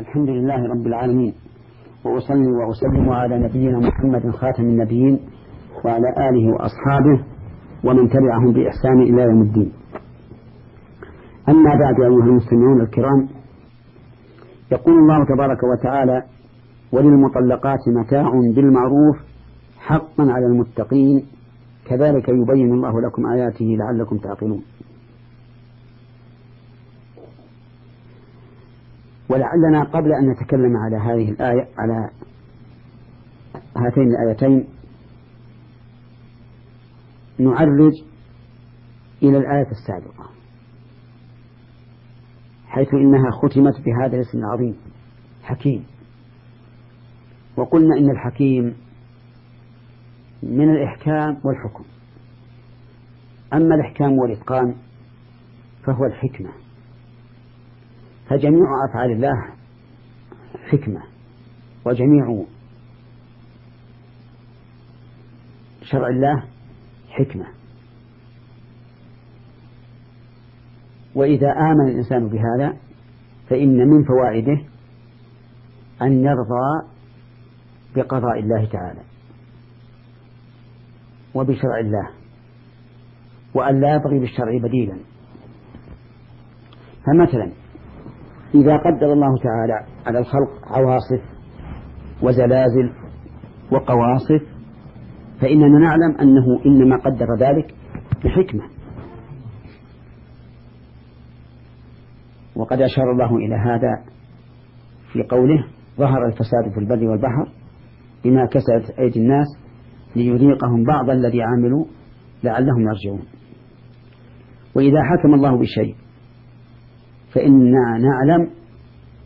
الحمد 0.00 0.28
لله 0.28 0.68
رب 0.68 0.86
العالمين. 0.86 1.34
وأصلي 2.04 2.46
وأسلم 2.46 3.10
على 3.10 3.38
نبينا 3.38 3.78
محمد 3.78 4.30
خاتم 4.30 4.62
النبيين 4.62 5.18
وعلى 5.84 6.08
آله 6.28 6.52
وأصحابه 6.52 7.24
ومن 7.84 8.08
تبعهم 8.08 8.52
بإحسان 8.52 9.02
إلى 9.02 9.22
يوم 9.22 9.42
الدين. 9.42 9.72
أما 11.48 11.70
بعد 11.82 12.00
أيها 12.00 12.26
المستمعون 12.26 12.80
الكرام 12.80 13.28
يقول 14.72 14.94
الله 14.98 15.24
تبارك 15.34 15.58
وتعالى 15.62 16.22
وللمطلقات 16.92 17.78
متاع 17.88 18.30
بالمعروف 18.56 19.16
حقا 19.78 20.22
على 20.32 20.46
المتقين. 20.46 21.24
كذلك 21.86 22.28
يبين 22.28 22.72
الله 22.72 23.00
لكم 23.00 23.26
آياته 23.26 23.76
لعلكم 23.78 24.16
تعقلون. 24.16 24.62
ولعلنا 29.28 29.84
قبل 29.84 30.12
أن 30.12 30.30
نتكلم 30.30 30.76
على 30.76 30.96
هذه 30.96 31.30
الآية 31.30 31.68
على 31.78 32.10
هاتين 33.76 34.02
الآيتين 34.08 34.64
نعرج 37.38 37.92
إلى 39.22 39.38
الآية 39.38 39.70
السابقة 39.70 40.30
حيث 42.66 42.94
إنها 42.94 43.30
ختمت 43.30 43.80
بهذا 43.80 44.16
الاسم 44.16 44.38
العظيم 44.38 44.76
حكيم. 45.42 45.84
وقلنا 47.56 47.96
إن 47.98 48.10
الحكيم 48.10 48.74
من 50.42 50.70
الإحكام 50.70 51.40
والحكم. 51.44 51.84
أما 53.52 53.74
الإحكام 53.74 54.12
والإتقان 54.12 54.74
فهو 55.84 56.04
الحكمة. 56.04 56.50
فجميع 58.28 58.66
أفعال 58.90 59.10
الله 59.10 59.54
حكمة 60.70 61.02
وجميع 61.84 62.44
شرع 65.82 66.08
الله 66.08 66.44
حكمة. 67.10 67.46
وإذا 71.14 71.52
آمن 71.52 71.88
الإنسان 71.88 72.28
بهذا 72.28 72.76
فإن 73.48 73.88
من 73.88 74.04
فوائده 74.04 74.64
أن 76.02 76.12
يرضى 76.12 76.88
بقضاء 77.96 78.38
الله 78.38 78.64
تعالى 78.64 79.00
وبشرع 81.34 81.78
الله 81.78 82.10
وأن 83.54 83.80
لا 83.80 83.94
يبغي 83.94 84.18
بالشرع 84.18 84.58
بديلا. 84.58 84.98
فمثلا 87.06 87.63
إذا 88.54 88.76
قدر 88.76 89.12
الله 89.12 89.38
تعالى 89.42 89.86
على 90.06 90.18
الخلق 90.18 90.50
عواصف 90.66 91.22
وزلازل 92.22 92.92
وقواصف 93.72 94.42
فإننا 95.40 95.78
نعلم 95.78 96.16
أنه 96.20 96.64
إنما 96.66 96.96
قدر 96.96 97.26
ذلك 97.38 97.74
بحكمة. 98.24 98.62
وقد 102.56 102.80
أشار 102.80 103.12
الله 103.12 103.36
إلى 103.36 103.54
هذا 103.54 104.04
في 105.12 105.22
قوله 105.22 105.66
ظهر 105.98 106.26
الفساد 106.26 106.72
في 106.74 106.80
البر 106.80 107.08
والبحر 107.08 107.48
بما 108.24 108.46
كسبت 108.46 108.98
أيدي 108.98 109.20
الناس 109.20 109.46
ليذيقهم 110.16 110.84
بعض 110.84 111.10
الذي 111.10 111.42
عملوا 111.42 111.84
لعلهم 112.44 112.80
يرجعون. 112.80 113.26
وإذا 114.74 115.02
حكم 115.02 115.34
الله 115.34 115.58
بشيء 115.58 115.94
فإنا 117.34 117.98
نعلم 117.98 118.50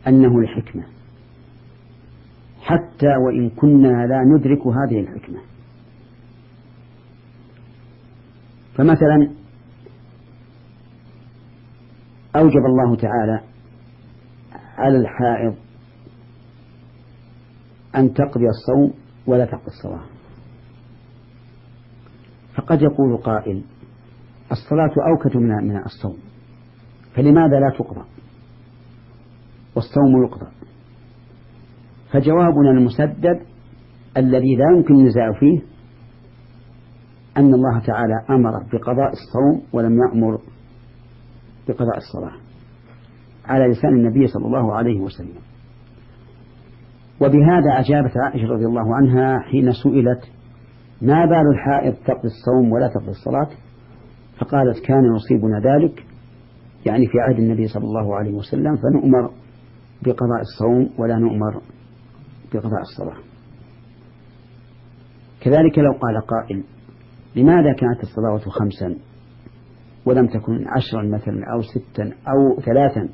أنه 0.07 0.39
الحكمة. 0.39 0.83
حتى 2.61 3.07
وإن 3.25 3.49
كنا 3.49 4.07
لا 4.07 4.23
ندرك 4.23 4.67
هذه 4.67 4.99
الحكمة. 4.99 5.39
فمثلا 8.75 9.31
أوجب 12.35 12.65
الله 12.65 12.95
تعالى 12.95 13.41
على 14.77 14.97
الحائض 14.97 15.55
أن 17.95 18.13
تقضي 18.13 18.45
الصوم 18.47 18.93
ولا 19.27 19.45
تقضي 19.45 19.67
الصلاة. 19.67 20.05
فقد 22.55 22.81
يقول 22.81 23.17
قائل 23.17 23.63
الصلاة 24.51 24.93
أوكد 25.11 25.37
من 25.37 25.77
الصوم. 25.77 26.17
فلماذا 27.15 27.59
لا 27.59 27.69
تقضى؟ 27.77 28.05
والصوم 29.75 30.23
يقضى. 30.23 30.51
فجوابنا 32.11 32.71
المسدد 32.71 33.39
الذي 34.17 34.55
لا 34.55 34.77
يمكن 34.77 34.95
النزاع 34.95 35.39
فيه 35.39 35.61
أن 37.37 37.53
الله 37.53 37.79
تعالى 37.79 38.13
أمر 38.29 38.51
بقضاء 38.51 39.11
الصوم 39.11 39.61
ولم 39.73 39.97
يأمر 39.97 40.37
بقضاء 41.67 41.97
الصلاة 41.97 42.39
على 43.45 43.67
لسان 43.67 43.89
النبي 43.89 44.27
صلى 44.27 44.45
الله 44.45 44.73
عليه 44.75 44.99
وسلم. 44.99 45.41
وبهذا 47.21 47.79
أجابت 47.79 48.17
عائشة 48.17 48.47
رضي 48.47 48.65
الله 48.65 48.95
عنها 48.95 49.39
حين 49.39 49.71
سئلت 49.71 50.31
ما 51.01 51.25
بال 51.25 51.43
الحائض 51.53 51.93
تقضي 51.93 52.27
الصوم 52.27 52.71
ولا 52.71 52.87
تقضي 52.87 53.09
الصلاة؟ 53.09 53.49
فقالت 54.39 54.85
كان 54.85 55.03
يصيبنا 55.15 55.59
ذلك 55.59 56.05
يعني 56.85 57.07
في 57.07 57.19
عهد 57.19 57.39
النبي 57.39 57.67
صلى 57.67 57.83
الله 57.83 58.15
عليه 58.15 58.33
وسلم 58.33 58.75
فنؤمر 58.75 59.31
بقضاء 60.01 60.41
الصوم 60.41 60.89
ولا 61.01 61.15
نؤمر 61.15 61.61
بقضاء 62.53 62.81
الصلاة. 62.81 63.23
كذلك 65.41 65.79
لو 65.79 65.91
قال 65.91 66.21
قائل 66.27 66.63
لماذا 67.35 67.73
كانت 67.73 68.03
الصلاة 68.03 68.49
خمسا 68.49 68.95
ولم 70.05 70.27
تكن 70.27 70.67
عشرا 70.67 71.03
مثلا 71.03 71.53
أو 71.53 71.61
ستا 71.61 72.03
أو 72.03 72.61
ثلاثا؟ 72.61 73.09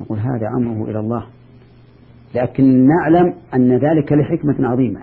نقول 0.00 0.18
هذا 0.18 0.48
أمره 0.58 0.90
إلى 0.90 1.00
الله. 1.00 1.26
لكن 2.34 2.86
نعلم 2.86 3.34
أن 3.54 3.72
ذلك 3.72 4.12
لحكمة 4.12 4.68
عظيمة 4.68 5.00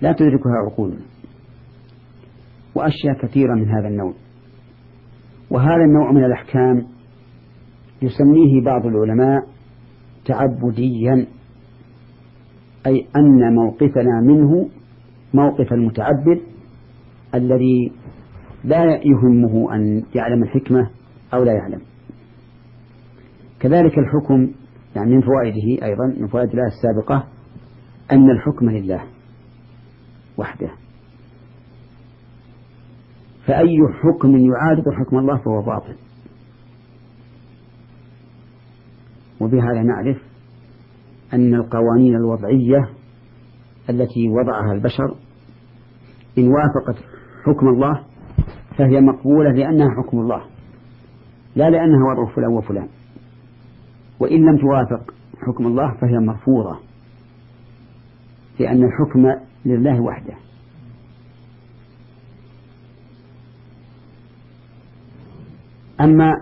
لا 0.00 0.12
تدركها 0.12 0.52
عقولنا. 0.70 1.00
وأشياء 2.74 3.18
كثيرة 3.22 3.54
من 3.54 3.68
هذا 3.68 3.88
النوع. 3.88 4.14
وهذا 5.50 5.84
النوع 5.84 6.12
من 6.12 6.24
الأحكام 6.24 6.86
يسميه 8.02 8.64
بعض 8.64 8.86
العلماء 8.86 9.46
تعبديا 10.24 11.26
أي 12.86 13.06
أن 13.16 13.54
موقفنا 13.54 14.20
منه 14.20 14.68
موقف 15.34 15.72
المتعبد 15.72 16.40
الذي 17.34 17.92
لا 18.64 18.84
يهمه 18.84 19.74
أن 19.74 20.02
يعلم 20.14 20.42
الحكمة 20.42 20.90
أو 21.34 21.44
لا 21.44 21.52
يعلم. 21.52 21.80
كذلك 23.60 23.98
الحكم 23.98 24.50
يعني 24.96 25.14
من 25.14 25.20
فوائده 25.20 25.86
أيضا 25.86 26.06
من 26.20 26.26
فوائد 26.26 26.50
الله 26.50 26.66
السابقة 26.66 27.26
أن 28.12 28.30
الحكم 28.30 28.70
لله 28.70 29.00
وحده. 30.38 30.83
فأي 33.46 33.78
حكم 34.02 34.36
يعارض 34.36 34.84
حكم 35.00 35.18
الله 35.18 35.36
فهو 35.36 35.62
باطل. 35.62 35.94
وبهذا 39.40 39.82
نعرف 39.82 40.16
أن 41.34 41.54
القوانين 41.54 42.16
الوضعية 42.16 42.88
التي 43.90 44.28
وضعها 44.28 44.72
البشر 44.72 45.14
إن 46.38 46.48
وافقت 46.48 47.04
حكم 47.46 47.68
الله 47.68 48.00
فهي 48.78 49.00
مقبولة 49.00 49.50
لأنها 49.50 49.88
حكم 50.02 50.18
الله 50.18 50.42
لا 51.56 51.70
لأنها 51.70 52.00
وضع 52.12 52.34
فلان 52.34 52.52
وفلان. 52.52 52.88
وإن 54.20 54.40
لم 54.40 54.58
توافق 54.58 55.14
حكم 55.46 55.66
الله 55.66 55.94
فهي 56.00 56.18
مرفوضة 56.26 56.78
لأن 58.60 58.84
الحكم 58.84 59.26
لله 59.64 60.00
وحده. 60.00 60.34
أما 66.00 66.34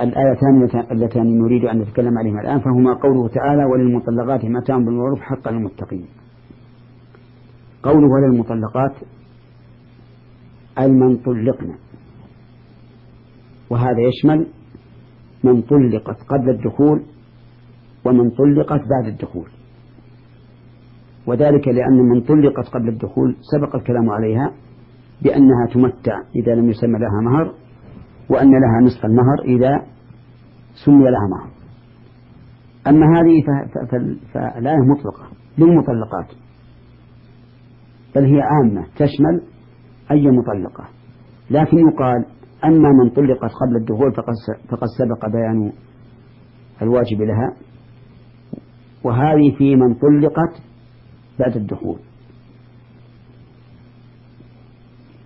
الآيتان 0.00 0.68
اللتان 0.90 1.38
نريد 1.38 1.64
أن 1.64 1.78
نتكلم 1.78 2.18
عليهما 2.18 2.40
الآن 2.40 2.60
فهما 2.60 2.94
قوله 2.94 3.28
تعالى 3.28 3.64
وللمطلقات 3.64 4.44
متاع 4.44 4.76
بالمعروف 4.78 5.20
حقا 5.20 5.50
للمتقين 5.50 6.06
قوله 7.82 8.06
وللمطلقات 8.08 8.92
أي 10.78 10.88
من 10.88 11.16
طلقنا 11.16 11.74
وهذا 13.70 14.00
يشمل 14.08 14.46
من 15.44 15.62
طلقت 15.62 16.16
قبل 16.28 16.50
الدخول 16.50 17.02
ومن 18.04 18.30
طلقت 18.30 18.80
بعد 18.88 19.06
الدخول 19.06 19.48
وذلك 21.26 21.68
لأن 21.68 21.96
من 21.96 22.20
طلقت 22.20 22.68
قبل 22.68 22.88
الدخول 22.88 23.36
سبق 23.40 23.76
الكلام 23.76 24.10
عليها 24.10 24.52
بأنها 25.22 25.66
تمتع 25.74 26.22
إذا 26.36 26.54
لم 26.54 26.70
يسمى 26.70 26.98
لها 26.98 27.20
مهر 27.22 27.54
وأن 28.30 28.50
لها 28.50 28.80
نصف 28.82 29.04
المهر 29.04 29.42
إذا 29.44 29.86
سمي 30.84 31.04
لها 31.04 31.28
مهر 31.30 31.50
أما 32.86 33.06
هذه 33.18 33.42
فالآية 34.34 34.78
مطلقة 34.78 35.28
للمطلقات. 35.58 36.26
بل 38.14 38.24
هي 38.24 38.40
عامة 38.40 38.86
تشمل 38.96 39.42
أي 40.10 40.26
مطلقة. 40.30 40.88
لكن 41.50 41.78
يقال 41.78 42.26
أما 42.64 42.88
من 42.88 43.10
طلقت 43.10 43.50
قبل 43.60 43.76
الدخول 43.76 44.12
فقد 44.68 44.86
سبق 44.98 45.28
بيان 45.32 45.72
الواجب 46.82 47.22
لها. 47.22 47.56
وهذه 49.04 49.56
في 49.58 49.76
من 49.76 49.94
طلقت 49.94 50.62
بعد 51.38 51.56
الدخول. 51.56 51.98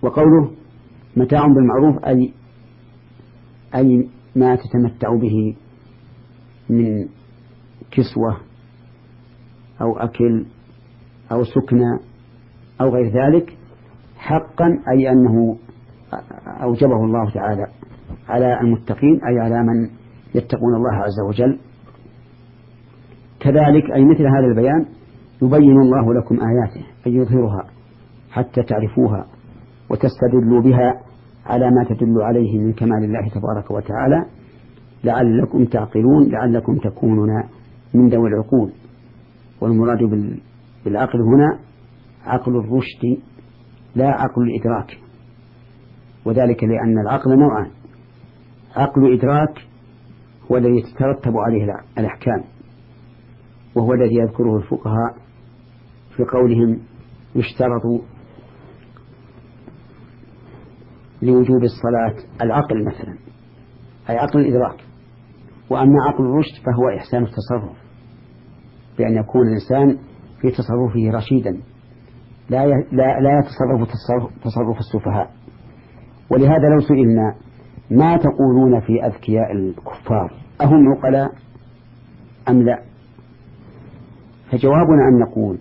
وقوله 0.01 0.51
متاع 1.17 1.47
بالمعروف 1.47 2.05
أي 2.05 2.33
أي 3.75 4.09
ما 4.35 4.55
تتمتع 4.55 5.15
به 5.15 5.55
من 6.69 7.07
كسوة 7.91 8.37
أو 9.81 9.97
أكل 9.97 10.45
أو 11.31 11.43
سكنى 11.43 11.99
أو 12.81 12.89
غير 12.89 13.05
ذلك 13.05 13.57
حقا 14.17 14.79
أي 14.93 15.09
أنه 15.09 15.57
أوجبه 16.47 17.05
الله 17.05 17.29
تعالى 17.29 17.67
على 18.29 18.59
المتقين 18.61 19.19
أي 19.25 19.39
على 19.39 19.63
من 19.63 19.89
يتقون 20.35 20.75
الله 20.75 20.93
عز 20.93 21.19
وجل. 21.27 21.59
كذلك 23.39 23.91
أي 23.95 24.05
مثل 24.05 24.27
هذا 24.27 24.45
البيان 24.45 24.85
يبين 25.41 25.81
الله 25.81 26.13
لكم 26.13 26.35
آياته 26.35 26.85
أي 27.07 27.15
يظهرها 27.15 27.67
حتى 28.31 28.63
تعرفوها 28.63 29.27
وتستدلوا 29.89 30.61
بها 30.61 31.01
على 31.47 31.71
ما 31.71 31.83
تدل 31.89 32.21
عليه 32.21 32.59
من 32.59 32.73
كمال 32.73 33.03
الله 33.03 33.29
تبارك 33.29 33.71
وتعالى. 33.71 34.25
لعلكم 35.03 35.65
تعقلون 35.65 36.31
لعلكم 36.31 36.77
تكونون 36.77 37.29
من 37.93 38.09
ذوي 38.09 38.29
العقول. 38.29 38.71
والمراد 39.61 39.97
بالعقل 40.85 41.19
هنا 41.21 41.59
عقل 42.25 42.55
الرشد 42.55 43.21
لا 43.95 44.09
عقل 44.09 44.41
الإدراك. 44.41 44.97
وذلك 46.25 46.63
لأن 46.63 46.99
العقل 46.99 47.39
نوعان. 47.39 47.71
عقل 48.75 49.13
إدراك 49.13 49.67
هو 50.51 50.57
الذي 50.57 50.81
تترتب 50.81 51.37
عليه 51.37 51.65
الأحكام. 51.97 52.43
وهو 53.75 53.93
الذي 53.93 54.15
يذكره 54.15 54.57
الفقهاء 54.57 55.15
في 56.17 56.23
قولهم 56.23 56.79
يشترط 57.35 58.01
لوجوب 61.21 61.63
الصلاة 61.63 62.23
العقل 62.41 62.85
مثلا 62.85 63.17
أي 64.09 64.17
عقل 64.17 64.39
الإدراك. 64.39 64.79
وأما 65.69 65.95
عقل 66.07 66.23
الرشد 66.23 66.55
فهو 66.65 66.97
إحسان 66.97 67.23
التصرف 67.23 67.77
بأن 68.97 69.13
يكون 69.15 69.41
الإنسان 69.47 69.97
في 70.41 70.51
تصرفه 70.51 71.17
رشيدا 71.17 71.61
لا 72.49 72.65
لا 72.91 73.39
يتصرف 73.39 73.87
تصرف 74.43 74.77
السفهاء. 74.79 75.31
ولهذا 76.31 76.69
لو 76.69 76.79
سئلنا 76.79 77.35
ما 77.91 78.17
تقولون 78.17 78.79
في 78.79 79.05
أذكياء 79.05 79.51
الكفار 79.51 80.33
أهم 80.61 80.93
عقلاء 80.93 81.31
أم 82.49 82.61
لا؟ 82.61 82.83
فجوابنا 84.51 85.07
أن 85.09 85.19
نقول 85.19 85.59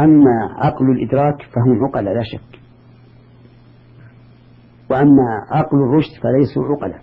أما 0.00 0.48
عقل 0.58 0.90
الإدراك 0.90 1.42
فهم 1.42 1.84
عقلاء 1.84 2.14
لا 2.14 2.22
شك. 2.22 2.61
وأما 4.92 5.46
عقل 5.50 5.76
الرشد 5.76 6.12
فليسوا 6.22 6.64
عقلاء. 6.64 7.02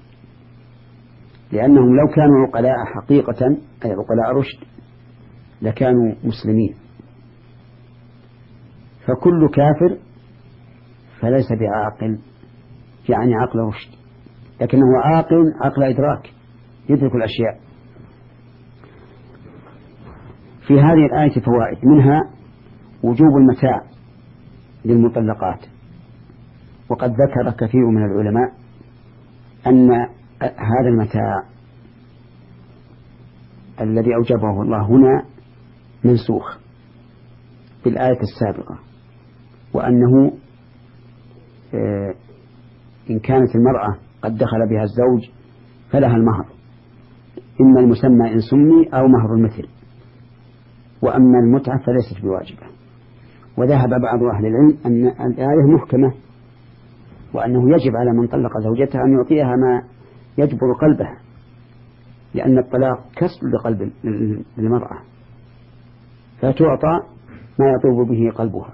لأنهم 1.52 1.96
لو 1.96 2.08
كانوا 2.16 2.48
عقلاء 2.48 2.76
حقيقة 2.96 3.48
أي 3.86 3.92
عقلاء 3.92 4.36
رشد 4.36 4.60
لكانوا 5.62 6.16
مسلمين. 6.24 6.76
فكل 9.06 9.48
كافر 9.54 9.98
فليس 11.20 11.48
بعاقل 11.60 12.20
يعني 13.10 13.36
عقل 13.36 13.60
رشد. 13.60 13.90
لكنه 14.62 14.86
عاقل 15.04 15.54
عقل 15.62 15.84
إدراك 15.84 16.34
يدرك 16.90 17.16
الأشياء. 17.16 17.60
في 20.68 20.74
هذه 20.74 21.06
الآية 21.06 21.42
فوائد. 21.42 21.86
منها 21.86 22.22
وجوب 23.04 23.38
المتاع 23.38 23.82
للمطلقات. 24.86 25.79
وقد 26.90 27.12
ذكر 27.12 27.66
كثير 27.66 27.86
من 27.86 28.06
العلماء 28.06 28.54
أن 29.68 29.92
هذا 30.42 30.90
المتاع 30.90 31.44
الذي 33.82 34.16
أوجبه 34.16 34.62
الله 34.62 34.86
هنا 34.86 35.26
منسوخ 36.04 36.58
بالآية 37.86 38.20
السابقة 38.22 38.80
وأنه 39.74 40.32
آه، 41.74 42.14
إن 43.10 43.20
كانت 43.20 43.56
المرأة 43.56 43.98
قد 44.22 44.38
دخل 44.38 44.70
بها 44.70 44.84
الزوج 44.84 45.30
فلها 45.92 46.16
المهر. 46.16 46.46
إما 47.62 47.80
المسمى 47.80 48.34
إن 48.34 48.40
سمي 48.40 48.90
أو 48.94 49.08
مهر 49.08 49.34
المثل. 49.34 49.68
وأما 51.02 51.40
المتعة 51.40 51.78
فليست 51.78 52.26
بواجبة. 52.26 52.68
وذهب 53.58 53.90
بعض 53.90 54.24
أهل 54.36 54.46
العلم 54.46 54.78
أن 54.86 55.08
الآية 55.08 55.76
محكمة 55.76 56.14
وأنه 57.34 57.76
يجب 57.76 57.96
على 57.96 58.12
من 58.12 58.28
طلق 58.28 58.60
زوجته 58.60 59.00
أن 59.04 59.12
يعطيها 59.14 59.56
ما 59.56 59.84
يجبر 60.38 60.74
قلبها 60.82 61.18
لأن 62.34 62.58
الطلاق 62.58 63.00
كسر 63.16 63.48
لقلب 63.54 63.92
المرأة. 64.58 64.98
فتعطى 66.38 67.00
ما 67.60 67.66
يطوب 67.78 68.08
به 68.08 68.32
قلبها. 68.36 68.74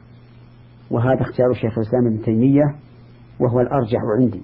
وهذا 0.91 1.21
اختيار 1.21 1.53
شيخ 1.53 1.77
الإسلام 1.77 2.07
ابن 2.07 2.21
تيمية 2.21 2.75
وهو 3.39 3.61
الأرجح 3.61 3.99
عندي. 4.19 4.41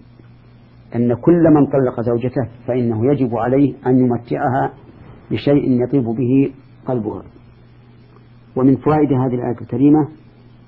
أن 0.96 1.14
كل 1.14 1.44
من 1.54 1.66
طلق 1.66 2.02
زوجته 2.02 2.48
فإنه 2.68 3.12
يجب 3.14 3.36
عليه 3.36 3.74
أن 3.88 4.00
يمتعها 4.00 4.74
بشيء 5.32 5.84
يطيب 5.84 6.04
به 6.04 6.54
قلبها. 6.86 7.24
ومن 8.56 8.76
فوائد 8.76 9.14
هذه 9.14 9.36
الآية 9.36 9.62
الكريمة 9.62 10.08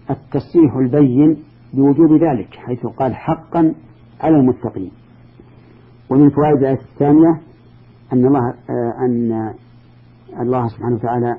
التصريح 0.10 0.76
البين 0.76 1.38
بوجوب 1.74 2.14
ذلك 2.24 2.56
حيث 2.56 2.86
قال 2.86 3.16
حقا 3.16 3.74
على 4.22 4.36
المتقين. 4.36 4.92
ومن 6.10 6.30
فوائد 6.30 6.58
الآية 6.58 6.80
الثانية 6.94 7.42
أن 8.14 8.26
الله 8.26 8.54
أن 9.06 9.54
الله 10.40 10.68
سبحانه 10.68 10.96
وتعالى 10.96 11.38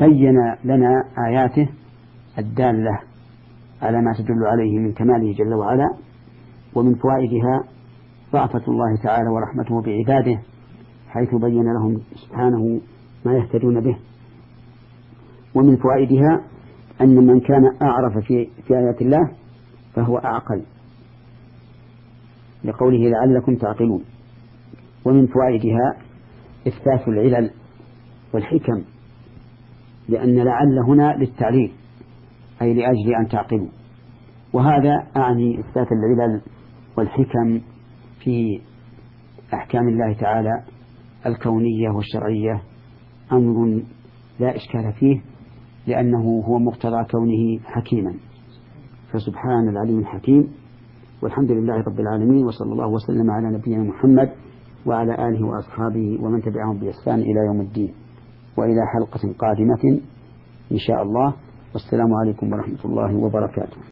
بين 0.00 0.54
لنا 0.64 1.04
آياته 1.28 1.68
الدالة 2.38 2.98
على 3.82 4.02
ما 4.02 4.12
تدل 4.12 4.46
عليه 4.46 4.78
من 4.78 4.92
كماله 4.92 5.32
جل 5.32 5.54
وعلا 5.54 5.94
ومن 6.74 6.94
فوائدها 6.94 7.64
رأفة 8.34 8.62
الله 8.68 8.96
تعالى 9.02 9.28
ورحمته 9.30 9.82
بعباده 9.82 10.38
حيث 11.08 11.34
بين 11.34 11.72
لهم 11.72 12.00
سبحانه 12.14 12.80
ما 13.24 13.32
يهتدون 13.32 13.80
به. 13.80 13.96
ومن 15.54 15.76
فوائدها 15.76 16.40
أن 17.00 17.26
من 17.26 17.40
كان 17.40 17.64
أعرف 17.82 18.18
في, 18.18 18.48
في 18.66 18.76
آيات 18.78 19.02
الله 19.02 19.30
فهو 19.94 20.18
أعقل. 20.18 20.62
لقوله 22.64 23.10
لعلكم 23.10 23.56
تعقلون. 23.56 24.04
ومن 25.04 25.26
فوائدها 25.26 25.96
إثبات 26.68 27.08
العلل 27.08 27.50
والحكم 28.34 28.84
لأن 30.08 30.34
لعل 30.34 30.78
هنا 30.88 31.16
للتعليل 31.16 31.72
أي 32.62 32.74
لأجل 32.74 33.14
أن 33.20 33.28
تعقلوا. 33.28 33.68
وهذا 34.52 35.06
أعني 35.16 35.60
إثبات 35.60 35.86
العلل 35.92 36.42
والحكم 36.98 37.60
في 38.20 38.60
أحكام 39.54 39.88
الله 39.88 40.12
تعالى 40.12 40.64
الكونية 41.26 41.90
والشرعية 41.90 42.62
أمر 43.32 43.82
لا 44.40 44.56
إشكال 44.56 44.92
فيه 44.92 45.20
لأنه 45.86 46.42
هو 46.46 46.58
مقتضى 46.58 47.04
كونه 47.10 47.58
حكيما. 47.64 48.14
فسبحان 49.12 49.68
العليم 49.68 49.98
الحكيم. 49.98 50.48
والحمد 51.22 51.50
لله 51.50 51.76
رب 51.82 52.00
العالمين 52.00 52.44
وصلى 52.44 52.72
الله 52.72 52.86
وسلم 52.86 53.30
على 53.30 53.56
نبينا 53.56 53.82
محمد 53.82 54.30
وعلى 54.86 55.28
آله 55.28 55.46
وأصحابه 55.46 56.18
ومن 56.22 56.42
تبعهم 56.42 56.78
بإحسان 56.78 57.18
إلى 57.20 57.40
يوم 57.46 57.60
الدين. 57.60 57.94
وإلى 58.58 58.82
حلقة 58.94 59.34
قادمة 59.38 60.00
إن 60.72 60.78
شاء 60.78 61.02
الله. 61.02 61.34
والسلام 61.74 62.14
عليكم 62.14 62.52
ورحمة 62.52 62.84
الله 62.84 63.16
وبركاته. 63.16 63.82